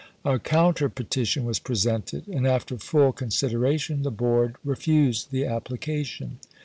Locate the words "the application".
5.29-6.39